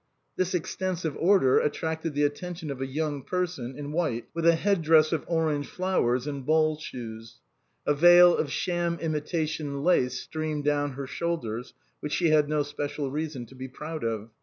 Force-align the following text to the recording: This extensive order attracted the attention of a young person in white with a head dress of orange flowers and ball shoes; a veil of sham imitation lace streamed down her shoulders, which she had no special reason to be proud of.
This 0.35 0.55
extensive 0.55 1.15
order 1.19 1.59
attracted 1.59 2.15
the 2.15 2.23
attention 2.23 2.71
of 2.71 2.81
a 2.81 2.87
young 2.87 3.21
person 3.21 3.77
in 3.77 3.91
white 3.91 4.25
with 4.33 4.47
a 4.47 4.55
head 4.55 4.81
dress 4.81 5.11
of 5.11 5.23
orange 5.27 5.67
flowers 5.67 6.25
and 6.25 6.43
ball 6.43 6.79
shoes; 6.79 7.37
a 7.85 7.93
veil 7.93 8.35
of 8.35 8.51
sham 8.51 8.97
imitation 8.99 9.83
lace 9.83 10.19
streamed 10.19 10.63
down 10.63 10.93
her 10.93 11.05
shoulders, 11.05 11.75
which 11.99 12.13
she 12.13 12.29
had 12.31 12.49
no 12.49 12.63
special 12.63 13.11
reason 13.11 13.45
to 13.45 13.53
be 13.53 13.67
proud 13.67 14.03
of. 14.03 14.31